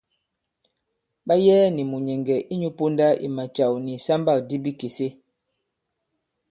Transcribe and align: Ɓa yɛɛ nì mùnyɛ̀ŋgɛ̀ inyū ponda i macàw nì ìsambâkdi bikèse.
Ɓa 1.27 1.35
yɛɛ 1.45 1.65
nì 1.75 1.81
mùnyɛ̀ŋgɛ̀ 1.91 2.39
inyū 2.53 2.69
ponda 2.77 3.07
i 3.25 3.27
macàw 3.35 3.73
nì 3.85 3.91
ìsambâkdi 3.99 4.55
bikèse. 4.63 5.07